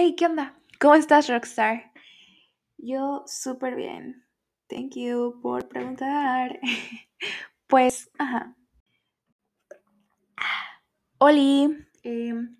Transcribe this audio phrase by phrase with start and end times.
[0.00, 0.54] Hey, ¿qué onda?
[0.78, 1.90] ¿Cómo estás, Rockstar?
[2.76, 4.24] Yo súper bien.
[4.68, 6.60] Thank you por preguntar.
[7.66, 8.56] Pues, ajá.
[11.18, 11.84] Oli.
[12.04, 12.56] em,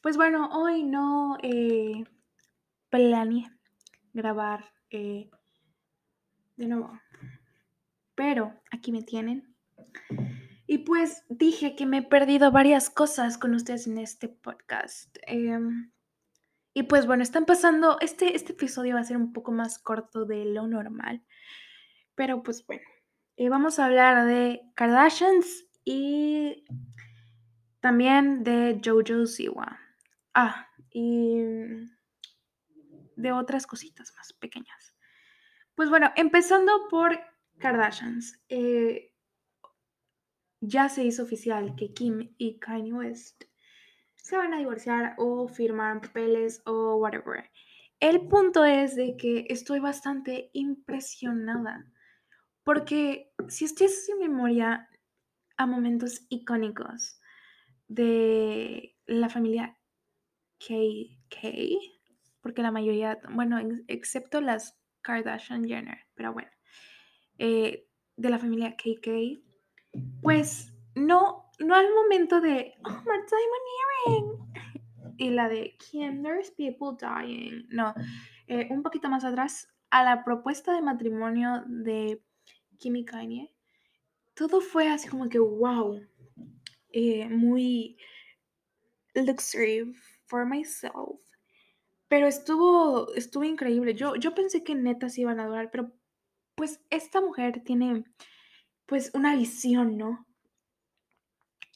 [0.00, 2.04] pues bueno, hoy no eh,
[2.88, 3.50] planeé
[4.12, 5.28] grabar eh,
[6.54, 7.00] de nuevo.
[8.14, 9.56] Pero aquí me tienen.
[10.68, 15.16] Y pues dije que me he perdido varias cosas con ustedes en este podcast.
[15.26, 15.90] Em,
[16.76, 20.26] y pues bueno, están pasando, este, este episodio va a ser un poco más corto
[20.26, 21.24] de lo normal.
[22.14, 22.82] Pero pues bueno,
[23.38, 26.66] eh, vamos a hablar de Kardashians y
[27.80, 29.78] también de Jojo Siwa.
[30.34, 31.38] Ah, y
[33.16, 34.94] de otras cositas más pequeñas.
[35.76, 37.18] Pues bueno, empezando por
[37.56, 38.38] Kardashians.
[38.50, 39.14] eh,
[40.60, 43.44] ya se hizo oficial que Kim y Kanye West
[44.26, 47.48] se van a divorciar o firmar papeles o whatever.
[48.00, 51.86] El punto es de que estoy bastante impresionada
[52.64, 54.88] porque si ustedes en memoria
[55.56, 57.20] a momentos icónicos
[57.86, 59.78] de la familia
[60.58, 61.78] KK,
[62.40, 66.50] porque la mayoría, bueno, ex- excepto las Kardashian Jenner, pero bueno,
[67.38, 67.86] eh,
[68.16, 69.40] de la familia KK,
[70.20, 73.66] pues no, no al momento de, oh, my diamond
[74.06, 77.94] earring, y la de Kim, there's people dying, no,
[78.48, 82.22] eh, un poquito más atrás, a la propuesta de matrimonio de
[82.78, 83.52] Kim y Kanye,
[84.34, 86.00] todo fue así como que, wow,
[86.90, 87.96] eh, muy
[89.14, 89.94] luxury
[90.26, 91.20] for myself.
[92.08, 93.94] Pero estuvo, estuvo increíble.
[93.94, 95.92] Yo, yo pensé que neta se iban a durar, pero
[96.54, 98.04] pues esta mujer tiene
[98.86, 100.25] pues una visión, ¿no?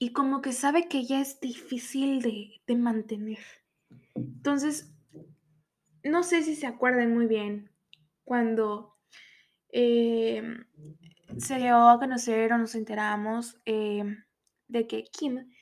[0.03, 3.39] Y como que sabe que ya es difícil de, de mantener.
[4.15, 4.95] Entonces,
[6.03, 7.71] no sé si se acuerdan muy bien
[8.25, 8.97] cuando
[9.69, 10.43] eh,
[11.37, 14.05] se dio a conocer o nos enteramos eh,
[14.69, 15.53] de que Kim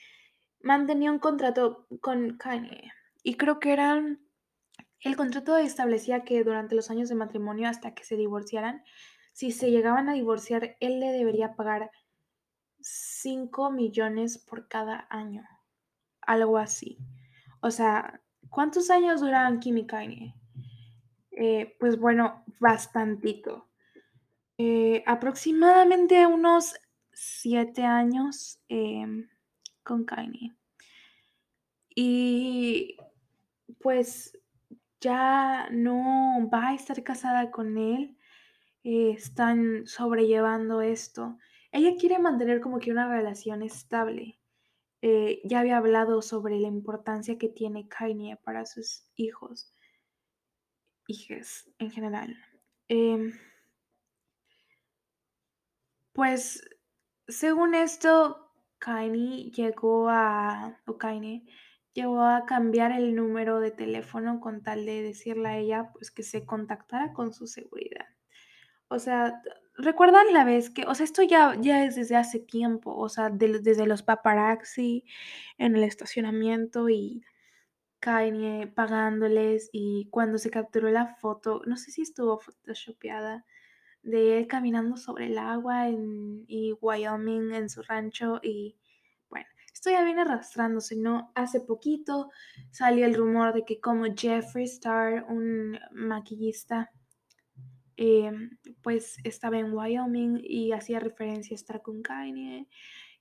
[0.61, 2.93] mantenía un contrato con Kanye.
[3.25, 4.21] Y creo que eran,
[5.01, 8.85] el contrato establecía que durante los años de matrimonio hasta que se divorciaran,
[9.33, 11.91] si se llegaban a divorciar, él le debería pagar
[13.23, 15.45] 5 millones por cada año.
[16.21, 16.99] Algo así.
[17.61, 18.21] O sea,
[18.51, 20.35] ¿cuántos años duraban Kim y Kanye?
[21.33, 23.69] Eh, pues bueno, bastantito.
[24.59, 26.75] Eh, aproximadamente unos
[27.13, 29.29] 7 años em,
[29.83, 30.55] con Kanye.
[31.95, 32.97] Y
[33.81, 34.39] pues
[35.01, 38.17] ya no va a estar casada con él.
[38.85, 41.39] eh, están sobrellevando esto.
[41.73, 44.39] Ella quiere mantener como que una relación estable.
[45.03, 49.73] Eh, ya había hablado sobre la importancia que tiene Kanye para sus hijos,
[51.07, 52.37] hijas en general.
[52.89, 53.33] Em,
[56.13, 56.63] pues
[57.29, 61.45] según esto, Kanye llegó a, o Kanye
[61.93, 66.23] llegó a cambiar el número de teléfono con tal de decirle a ella pues que
[66.23, 68.07] se contactara con su seguridad.
[68.89, 69.43] O sea,
[69.79, 73.31] ¿recuerdan la vez que, o sea, esto ya, ya es desde hace tiempo, o sea,
[73.31, 75.05] de- desde los paparazzi
[75.59, 77.23] en el estacionamiento y
[78.01, 83.45] Kanye pagándoles y cuando se capturó la foto, no sé si estuvo photoshopeada,
[84.03, 86.47] de él caminando sobre el agua en
[86.81, 88.77] Wyoming en su rancho y
[89.31, 91.33] bueno, esto ya viene arrastrándose, ¿no?
[91.35, 92.31] Hace poquito
[92.71, 96.93] salió el rumor de que como Jeffree Star, un maquillista,
[97.99, 98.51] em,
[98.83, 102.69] pues estaba en Wyoming y hacía referencia a estar con Kanye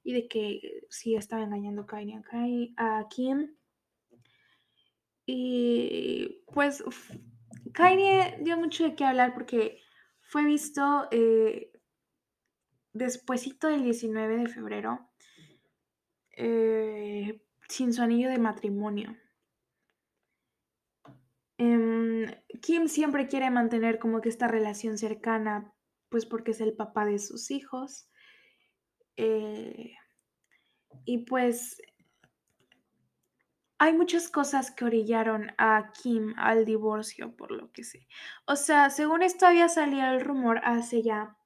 [0.03, 2.21] y de que sí estaba engañando Kanye
[2.77, 3.55] a, Kim.
[5.25, 6.83] Y pues
[7.73, 9.79] Kanye dio mucho de qué hablar porque
[10.21, 11.71] fue visto eh,
[12.93, 15.09] del 19 de febrero
[16.31, 19.17] eh, sin su anillo de matrimonio.
[21.57, 22.25] Em,
[22.61, 25.73] Kim siempre quiere mantener como que esta relación cercana,
[26.09, 28.09] pues porque es el papá de sus hijos.
[29.17, 29.93] eh,
[31.05, 31.81] y pues
[33.79, 38.07] hay muchas cosas que orillaron a Kim al divorcio, por lo que sé.
[38.45, 41.37] O sea, según esto había salido el rumor hace ya,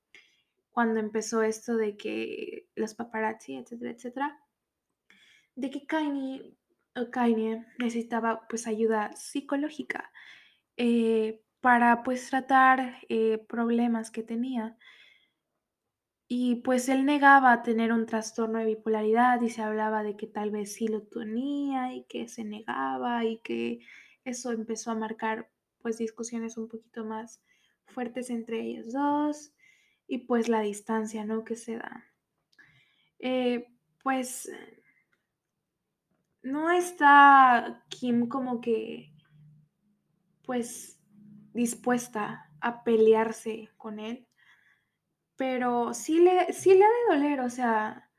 [0.72, 4.40] cuando empezó esto de que los paparazzi, etcétera, etcétera,
[5.56, 6.56] de que Kanye,
[6.96, 10.12] o Kanye necesitaba pues ayuda psicológica
[10.78, 14.78] eh, para pues tratar eh, problemas que tenía.
[16.28, 20.50] Y pues él negaba tener un trastorno de bipolaridad y se hablaba de que tal
[20.50, 23.82] vez sí lo tenía y que se negaba y que
[24.24, 25.50] eso empezó a marcar
[25.82, 27.42] pues discusiones un poquito más
[27.86, 29.52] fuertes entre ellos dos
[30.08, 31.44] y pues la distancia, ¿no?
[31.44, 32.06] Que se da.
[33.20, 33.68] Eh,
[34.02, 34.50] pues
[36.44, 39.14] no está Kim como que
[40.44, 41.00] pues
[41.54, 44.28] dispuesta a pelearse con él
[45.42, 48.12] pero sí le, sí le ha de doler, o sea,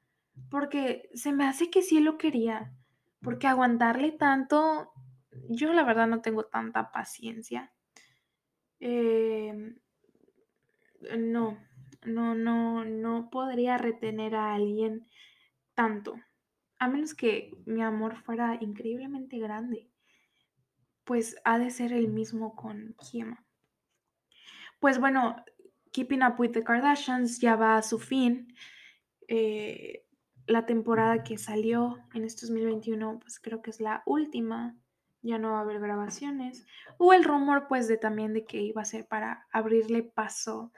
[0.51, 2.75] porque se me hace que sí lo quería,
[3.23, 4.91] porque aguantarle tanto,
[5.49, 7.73] yo la verdad no tengo tanta paciencia.
[8.81, 9.77] Em,
[11.17, 11.59] no,
[12.05, 15.07] no, no, no podría retener a alguien
[15.75, 16.17] tanto,
[16.83, 19.89] a menos que mi amor fuera increíblemente grande,
[21.05, 23.37] pues ha de ser el mismo con Kim.
[24.81, 25.37] Pues bueno,
[25.93, 28.53] Keeping Up with the Kardashians ya va a su fin.
[29.29, 30.05] Eh,
[30.49, 34.77] la temporada que salió en este 2021, pues creo que es la última.
[35.21, 36.67] Ya no va a haber grabaciones.
[36.99, 40.73] Hubo el rumor, pues, de también de que iba a ser para abrirle paso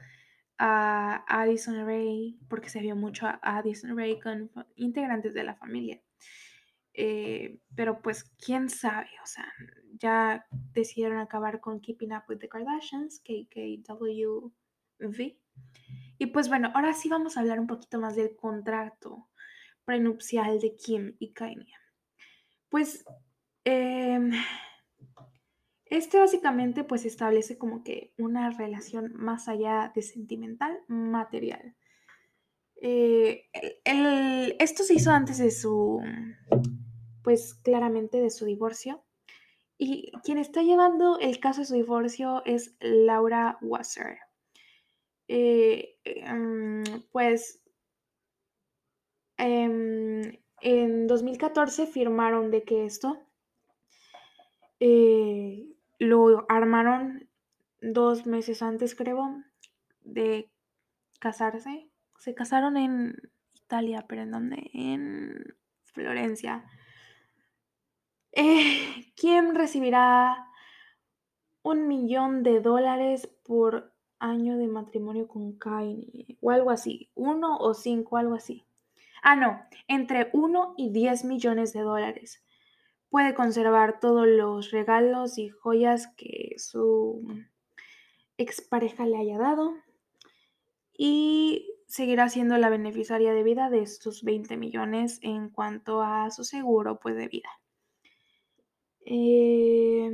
[0.58, 6.00] a Addison Ray, porque se vio mucho a Addison Ray con integrantes de la familia.
[6.92, 9.52] Eh, pero pues, quién sabe, o sea,
[9.98, 14.52] ya decidieron acabar con Keeping Up with the Kardashians, KKW
[16.18, 19.28] y pues bueno, ahora sí vamos a hablar un poquito más del contrato
[19.84, 21.74] prenupcial de Kim y Kanye.
[22.68, 23.04] Pues
[23.64, 24.32] em,
[25.86, 31.74] este básicamente pues establece como que una relación más allá de sentimental, material.
[32.76, 33.48] Eh,
[34.58, 36.02] esto se hizo antes de su,
[37.22, 39.02] pues claramente de su divorcio.
[39.76, 44.18] Y quien está llevando el caso de su divorcio es Laura Wasser.
[45.26, 47.62] Eh, em, pues
[49.38, 53.18] em, en 2014 firmaron de que esto
[54.80, 55.73] eh,
[56.04, 57.28] lo armaron
[57.80, 59.42] dos meses antes, creo,
[60.00, 60.50] de
[61.18, 61.90] casarse.
[62.18, 63.16] Se casaron en
[63.52, 64.70] Italia, pero ¿en dónde?
[64.72, 66.64] En Florencia.
[68.32, 70.48] Eh, ¿Quién recibirá
[71.62, 77.74] un millón de dólares por año de matrimonio con Kanye o algo así, uno o
[77.74, 78.64] cinco, algo así.
[79.22, 82.43] Ah, no, entre uno y diez millones de dólares.
[83.14, 87.24] Puede conservar todos los regalos y joyas que su
[88.38, 89.72] expareja le haya dado
[90.98, 96.42] y seguirá siendo la beneficiaria de vida de estos 20 millones en cuanto a su
[96.42, 97.50] seguro pues, de vida.
[99.06, 100.10] Eh,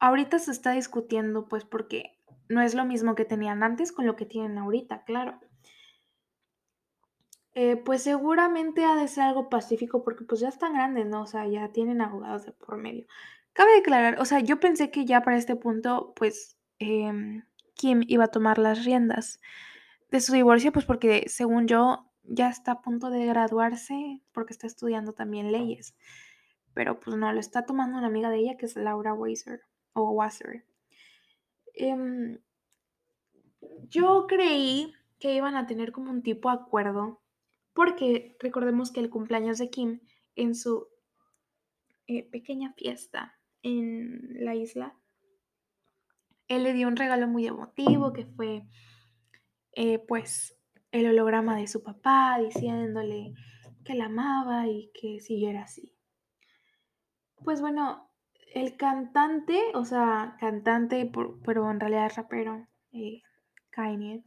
[0.00, 2.18] ahorita se está discutiendo pues porque
[2.48, 5.38] no es lo mismo que tenían antes con lo que tienen ahorita, claro.
[7.54, 11.22] Eh, pues seguramente ha de ser algo pacífico porque pues ya están grandes, ¿no?
[11.22, 13.06] O sea, ya tienen abogados de por medio.
[13.52, 17.42] Cabe declarar, o sea, yo pensé que ya para este punto, pues em,
[17.74, 19.40] Kim iba a tomar las riendas
[20.10, 24.66] de su divorcio, pues porque según yo ya está a punto de graduarse porque está
[24.66, 25.96] estudiando también leyes.
[26.74, 29.62] Pero pues no, lo está tomando una amiga de ella que es Laura Weiser
[29.92, 30.64] o Wasser.
[31.74, 32.38] Em,
[33.88, 37.19] yo creí que iban a tener como un tipo de acuerdo,
[37.80, 40.00] porque recordemos que el cumpleaños de Kim
[40.34, 40.86] en su
[42.08, 44.94] eh, pequeña fiesta en la isla,
[46.48, 48.66] él le dio un regalo muy emotivo que fue
[49.72, 50.60] eh, pues
[50.92, 53.32] el holograma de su papá diciéndole
[53.82, 55.96] que la amaba y que siguiera así.
[57.42, 58.10] Pues bueno,
[58.52, 61.10] el cantante, o sea, cantante,
[61.46, 63.22] pero en realidad rapero, eh,
[63.70, 64.22] Kanye,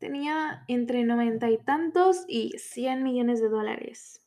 [0.00, 4.26] tenía entre 90 y tantos y 100 millones de dólares.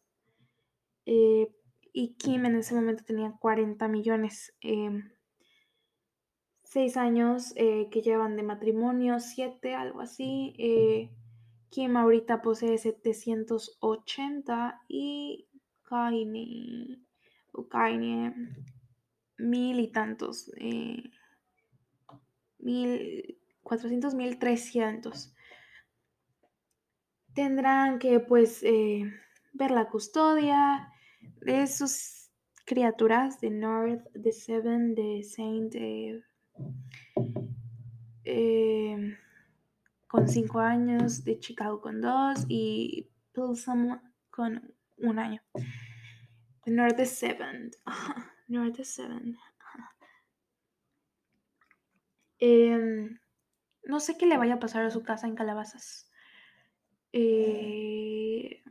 [1.05, 1.53] Eh,
[1.91, 4.55] y Kim en ese momento tenía 40 millones.
[4.61, 5.11] Em,
[6.63, 10.53] seis años eh, que llevan de matrimonio, siete, algo así.
[11.69, 15.49] Kim ahorita posee 780 y
[15.83, 16.99] Kanye,
[17.69, 18.33] Kanye
[19.37, 21.03] mil y tantos, eh,
[22.59, 25.32] mil, cuatrocientos, mil trescientos.
[27.33, 29.11] Tendrán que, pues, eh,
[29.53, 30.91] ver la custodia
[31.41, 32.29] de sus
[32.65, 35.73] criaturas de North, de Seven, de Saint,
[38.25, 39.17] eh,
[40.07, 43.99] con cinco años, de Chicago con dos y Pilsum
[44.29, 45.41] con un año.
[46.65, 47.71] North de Seven.
[48.47, 49.37] North Seven.
[52.39, 53.19] Em,
[53.85, 56.11] no sé qué le vaya a pasar a su casa en Calabazas.
[57.13, 58.61] Eh,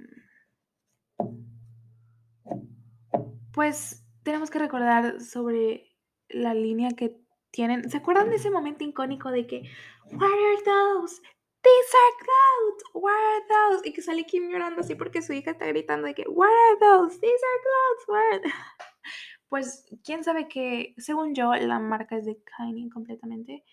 [3.53, 5.95] pues tenemos que recordar sobre
[6.29, 7.21] la línea que
[7.51, 7.89] tienen.
[7.89, 9.63] ¿Se acuerdan de ese momento icónico de que
[10.11, 11.21] What are those?
[11.63, 12.85] These are clouds.
[12.95, 13.89] What are those?
[13.89, 16.79] Y que sale Kim llorando así porque su hija está gritando de que What are
[16.81, 17.21] those?
[17.21, 18.09] These are clouds.
[18.09, 18.53] What
[19.49, 23.65] Pues quién sabe que, según yo, la marca es de Kanye completamente.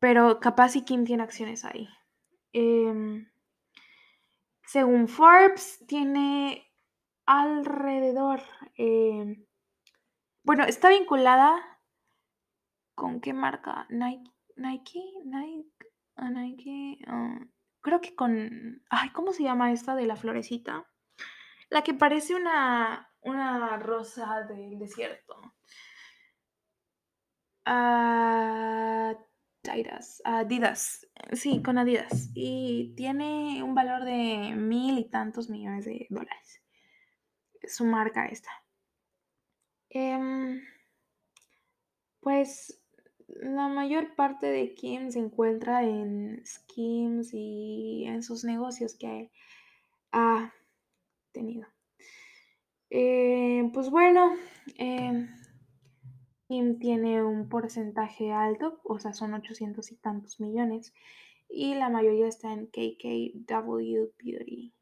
[0.00, 1.88] Pero capaz si Kim tiene acciones ahí.
[2.52, 3.28] Em,
[4.66, 6.70] según Forbes, tiene
[7.24, 8.42] alrededor.
[8.76, 9.46] Em,
[10.42, 11.80] bueno, está vinculada
[12.94, 13.86] con qué marca?
[13.90, 15.70] Nike, Nike, Nike,
[16.16, 16.98] ah, Nike.
[17.06, 17.38] Ah,
[17.80, 18.82] creo que con.
[18.90, 20.86] Ay, ¿cómo se llama esta de la florecita?
[21.70, 25.54] La que parece una, una rosa del desierto.
[27.64, 29.14] Ah,
[29.68, 32.30] Adidas, Adidas, sí, con Adidas.
[32.34, 36.62] Y tiene un valor de mil y tantos millones de dólares.
[37.64, 38.50] Su marca esta.
[39.90, 40.62] Em,
[42.20, 42.82] pues
[43.28, 49.30] la mayor parte de Kim se encuentra en schemes y en sus negocios que
[50.12, 50.52] ha
[51.32, 51.66] tenido.
[52.90, 54.36] Eh, pues bueno,
[54.76, 55.28] em,
[56.48, 60.94] Kim tiene un porcentaje alto, o sea, son 800 y tantos millones,
[61.48, 64.72] y la mayoría está en KKW Beauty.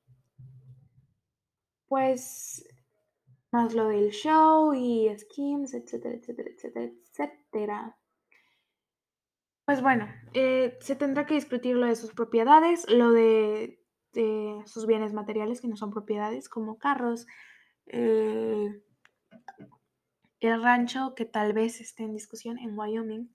[1.86, 2.66] Pues
[3.50, 7.98] más lo del show y schemes, etcétera, etcétera, etcétera, etcétera.
[9.64, 13.80] Pues bueno, eh, se tendrá que discutir lo de sus propiedades, lo de,
[14.66, 17.26] sus bienes materiales que no son propiedades, como carros,
[17.86, 18.82] eh,
[20.46, 23.34] el rancho que tal vez esté en discusión en Wyoming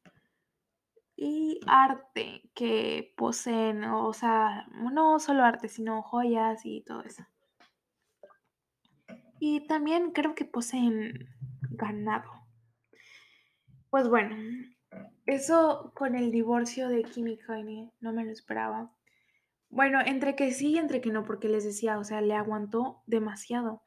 [1.16, 7.24] y arte que poseen, o sea, no solo arte, sino joyas y todo eso.
[9.40, 11.28] Y también creo que poseen
[11.72, 12.32] ganado.
[13.90, 14.36] Pues bueno,
[15.26, 18.94] eso con el divorcio de Kimi Kanye no me lo esperaba.
[19.70, 23.04] Bueno, entre que sí y entre que no, porque les decía, o sea, le aguantó
[23.06, 23.84] demasiado.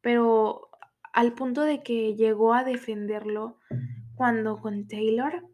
[0.00, 0.68] Pero
[1.14, 3.60] al punto de que llegó a defenderlo
[4.16, 5.48] cuando con Taylor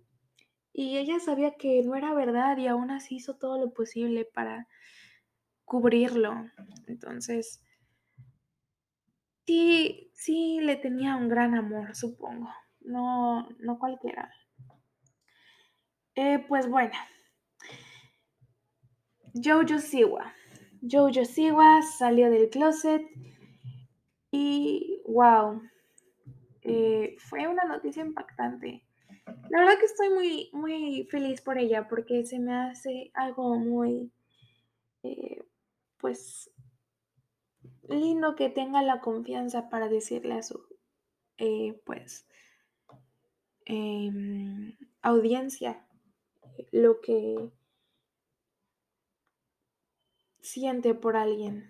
[0.72, 4.66] y ella sabía que no era verdad y aún así hizo todo lo posible para
[5.66, 6.46] cubrirlo.
[6.86, 7.62] Entonces,
[9.46, 12.48] sí, sí le tenía un gran amor, supongo.
[12.80, 14.32] No, no cualquiera.
[16.14, 16.94] Eh, pues bueno.
[19.34, 20.32] Jojo Siwa.
[20.90, 23.02] Jojo Siwa salió del closet
[24.32, 25.62] y wow,
[26.62, 28.84] eh, fue una noticia impactante.
[29.50, 34.12] La verdad que estoy muy, muy feliz por ella porque se me hace algo muy,
[35.02, 35.42] eh,
[35.98, 36.50] pues,
[37.88, 40.60] lindo que tenga la confianza para decirle a su,
[41.38, 42.26] eh, pues,
[43.66, 45.86] em, audiencia
[46.72, 47.50] lo que
[50.40, 51.68] siente por alguien.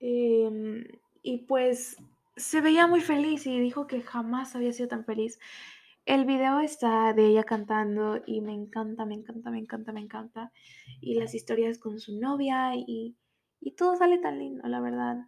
[0.00, 0.84] Em,
[1.28, 1.98] y pues
[2.36, 5.38] se veía muy feliz y dijo que jamás había sido tan feliz.
[6.06, 10.52] El video está de ella cantando y me encanta, me encanta, me encanta, me encanta.
[11.02, 13.14] Y las historias con su novia y,
[13.76, 15.26] todo sale tan lindo, la verdad.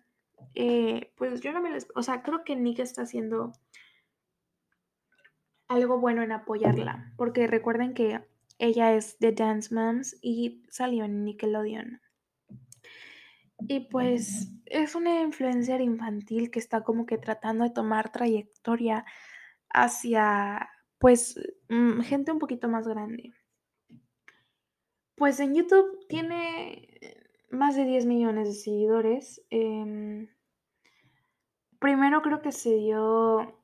[0.55, 1.87] Eh, pues yo no me les...
[1.95, 3.53] O sea, creo que Nick está haciendo
[5.69, 7.13] algo bueno en apoyarla.
[7.19, 8.25] Porque recuerden que
[8.59, 12.01] ella es de Dance Moms y salió en Nickelodeon.
[13.69, 19.05] Y pues es una influencer infantil que está como que tratando de tomar trayectoria
[19.69, 23.33] hacia pues mm, gente un poquito más grande.
[25.17, 26.89] Pues en YouTube tiene
[27.51, 29.45] más de 10 millones de seguidores.
[29.51, 30.29] Em,
[31.79, 33.63] primero creo que se dio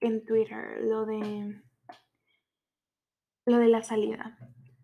[0.00, 1.60] en Twitter lo de
[3.46, 4.38] lo de la salida.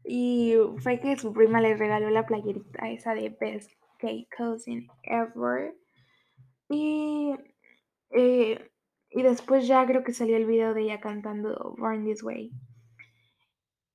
[0.05, 5.77] Y fue que su prima le regaló la playerita esa de Best Gay Cousin Ever.
[6.69, 7.35] Y,
[8.11, 8.71] eh,
[9.11, 12.53] y después ya creo que salió el video de ella cantando Born This Way.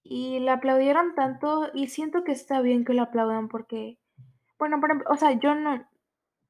[0.04, 3.98] Y la aplaudieron tanto y siento que está bien que la aplaudan porque,
[4.60, 5.88] bueno, por ejemplo, o sea, yo no,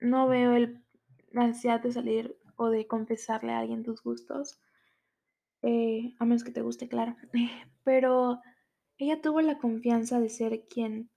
[0.01, 0.83] no veo el,
[1.31, 4.59] la necesidad de salir o de confesarle a alguien tus gustos,
[5.61, 7.15] eh, a menos que te guste, claro.
[7.83, 8.41] Pero
[8.97, 11.09] ella tuvo la confianza de ser quien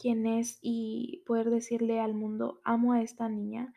[0.00, 3.72] quién es y poder decirle al mundo, amo a esta niña.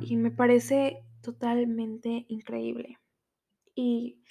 [0.00, 2.98] Y me parece totalmente increíble.
[3.74, 4.22] Y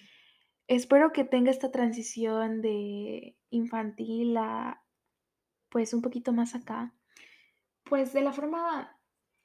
[0.67, 4.81] espero que tenga esta transición de infantil a
[5.69, 6.93] pues un poquito más acá,
[7.83, 8.95] pues de la forma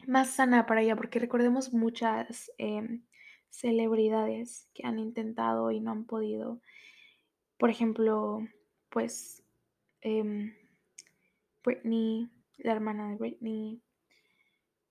[0.07, 3.03] más sana para ella, porque recordemos muchas em,
[3.49, 6.61] celebridades que han intentado y no han podido.
[7.57, 8.41] Por ejemplo,
[8.91, 9.43] pues
[10.03, 10.55] em,
[11.65, 13.83] Britney, la hermana de Britney,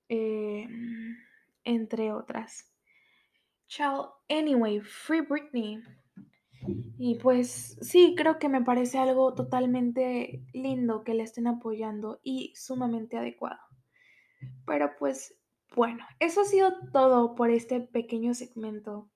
[0.10, 1.18] em,
[1.64, 2.74] entre otras.
[3.68, 5.82] Chao, anyway, Free Britney.
[6.98, 12.54] Y pues sí, creo que me parece algo totalmente lindo que le estén apoyando y
[12.56, 13.60] sumamente adecuado.
[14.66, 15.38] Pero pues
[15.76, 19.10] bueno, eso ha sido todo por este pequeño segmento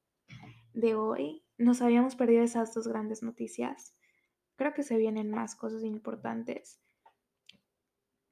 [0.73, 1.43] de hoy.
[1.57, 3.95] Nos habíamos perdido esas dos grandes noticias.
[4.55, 6.79] Creo que se vienen más cosas importantes.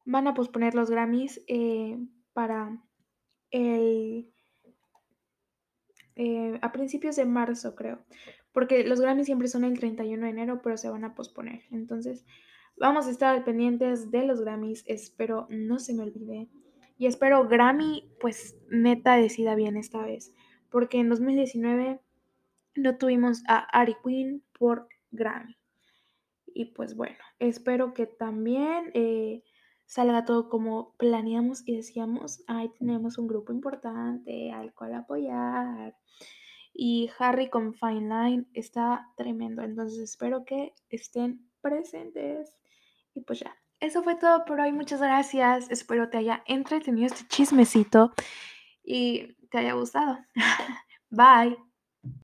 [0.10, 2.00] Van a posponer los Grammys eh,
[2.34, 2.82] para
[3.52, 4.34] el...
[6.16, 8.00] Eh, a principios de marzo, creo.
[8.52, 11.62] Porque los Grammys siempre son el 31 de enero, pero se van a posponer.
[11.70, 12.26] Entonces,
[12.76, 14.84] vamos a estar pendientes de los Grammys.
[14.88, 16.50] Espero no se me olvide.
[16.98, 20.34] Y espero Grammy, pues neta, decida bien esta vez.
[20.72, 22.00] Porque en 2019
[22.74, 25.56] no tuvimos a Ari Queen por Grammy.
[26.48, 29.44] Y pues bueno, espero que también eh,
[29.90, 35.98] salga todo como planeamos y decíamos, ahí tenemos un grupo importante al cual apoyar.
[36.72, 42.56] Y Harry con Fine Line está tremendo, entonces espero que estén presentes.
[43.16, 44.72] Y pues ya, eso fue todo por hoy.
[44.72, 45.72] Muchas gracias.
[45.72, 48.14] Espero te haya entretenido este chismecito
[48.84, 50.20] y te haya gustado.
[51.10, 51.69] Bye.